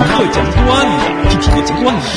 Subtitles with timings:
[0.00, 0.44] 我讲
[1.82, 2.08] 段子。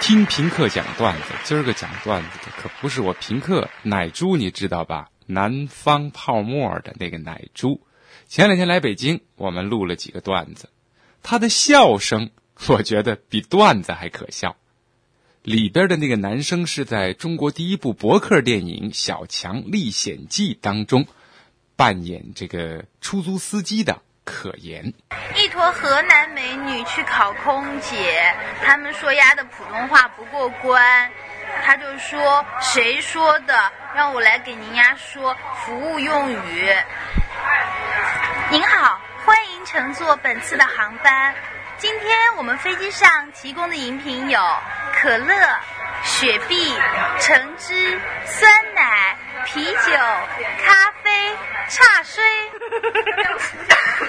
[0.00, 5.08] 听平克讲段子，今儿个讲段子的可不是我平克奶猪，你知道吧？
[5.26, 7.80] 南方泡沫的那个奶猪，
[8.28, 10.68] 前两天来北京，我们录了几个段子，
[11.22, 12.30] 他的笑声
[12.68, 14.56] 我觉得比段子还可笑。
[15.42, 21.06] 里边的那个男生是在中国第一部博客电影《小强历险记》当中
[21.76, 24.92] 扮演这个出租司机的可言。
[25.34, 31.10] 一坨河南美女去考空姐，他们说丫的普通话不过关，
[31.64, 33.72] 他就说谁说的？
[33.94, 36.74] 让我来给您丫说服务用语。
[38.50, 41.34] 您好，欢迎乘坐本次的航班。
[41.78, 44.40] 今天我们飞机上提供的饮品有
[44.94, 45.34] 可乐、
[46.04, 46.72] 雪碧、
[47.18, 48.81] 橙汁、酸奶、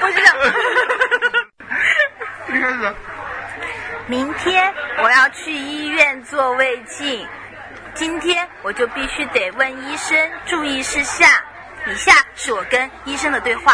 [0.01, 0.23] 我知
[2.83, 2.93] 道。
[4.07, 7.27] 明天我要去医院做胃镜，
[7.93, 11.29] 今天我就必须得问医生注意事项。
[11.87, 13.73] 以下是我跟医生的对话。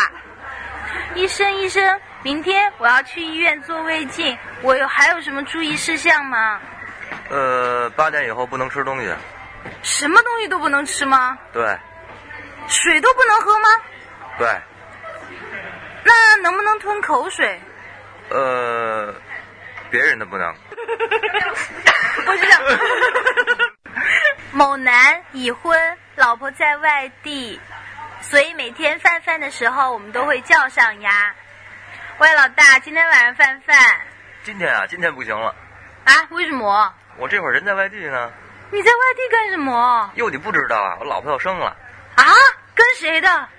[1.15, 6.59] 医生，医生，明天我要去医院做胃镜，我有还有什么注意事项吗？
[7.29, 9.13] 呃，八点以后不能吃东西。
[9.83, 11.37] 什么东西都不能吃吗？
[11.51, 11.77] 对，
[12.67, 13.67] 水都不能喝吗？
[14.37, 14.47] 对，
[16.03, 17.59] 那能不能吞口水？
[18.29, 19.13] 呃，
[19.89, 20.53] 别人的不能。
[22.25, 22.57] 不知道。
[24.51, 27.59] 某男已婚，老婆在外地，
[28.21, 31.33] 所以每天饭饭的时候我们都会叫上呀。
[32.19, 33.77] 喂，老大，今天晚上饭饭
[34.43, 35.55] 今天啊，今天不行了，
[36.05, 36.13] 啊？
[36.31, 36.93] 为什么？
[37.17, 38.31] 我这会儿人在外地呢。
[38.71, 40.11] 你在外地干什么？
[40.15, 41.75] 哟，你不知道啊，我老婆要生了。
[42.15, 42.25] 啊？
[42.75, 43.49] 跟谁的？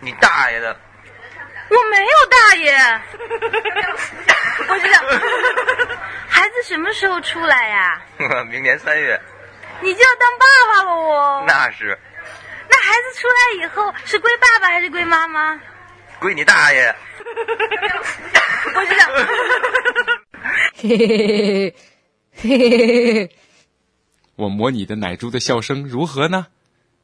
[0.00, 0.76] 你大爷的！
[1.70, 2.72] 我没有大爷。
[4.68, 4.98] 我知道。
[6.28, 8.02] 孩子什么时候出来呀？
[8.50, 9.20] 明年三月，
[9.80, 11.44] 你就要当爸爸了哦。
[11.46, 11.98] 那是
[12.68, 15.60] 那孩子出来以后是归爸爸还是归妈妈？
[16.20, 16.94] 归你大爷。
[18.74, 19.06] 我知道。
[20.76, 21.16] 嘿嘿嘿
[22.32, 23.36] 嘿嘿嘿。
[24.36, 26.48] 我模拟的奶猪的笑声如何呢？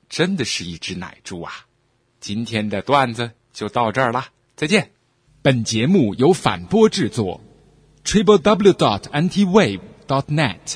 [0.09, 1.53] 真的是一只奶猪啊！
[2.19, 4.27] 今天的段子就到这儿了，
[4.61, 4.91] 再见。
[5.41, 7.41] 本节目由反播制作
[8.05, 10.75] ，triple w dot anti wave dot net。